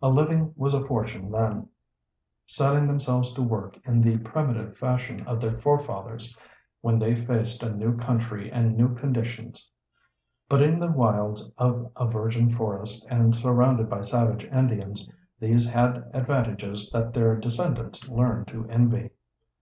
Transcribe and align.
A 0.00 0.08
living 0.08 0.54
was 0.56 0.72
a 0.72 0.82
fortune 0.82 1.30
then, 1.30 1.68
setting 2.46 2.86
themselves 2.86 3.34
to 3.34 3.42
work 3.42 3.78
in 3.84 4.00
the 4.00 4.16
primitive 4.16 4.78
fashion 4.78 5.20
of 5.26 5.42
their 5.42 5.58
forefathers, 5.58 6.34
when 6.80 6.98
they 6.98 7.14
faced 7.14 7.62
a 7.62 7.68
new 7.70 7.94
country 7.98 8.50
and 8.50 8.78
new 8.78 8.94
conditions. 8.94 9.70
But 10.48 10.62
in 10.62 10.80
the 10.80 10.90
wilds 10.90 11.50
of 11.58 11.90
a 11.96 12.06
virgin 12.08 12.48
forest 12.48 13.06
and 13.10 13.34
surrounded 13.34 13.90
by 13.90 14.00
savage 14.00 14.44
Indians 14.44 15.06
these 15.38 15.68
had 15.68 16.08
advantages 16.14 16.90
that 16.92 17.12
their 17.12 17.36
descendants 17.36 18.08
learned 18.08 18.48
to 18.48 18.66
envy. 18.70 19.10